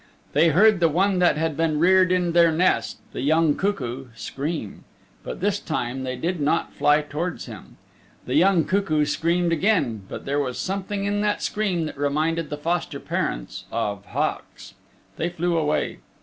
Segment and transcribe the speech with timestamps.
[0.33, 4.83] They heard the one that had been reared in their nest, the young cuckoo, scream,
[5.23, 7.77] but this time they did not fly towards him.
[8.25, 12.57] The young cuckoo screamed again, but there was something in that scream that reminded the
[12.57, 14.73] foster parents of hawks.
[15.17, 15.99] They flew away.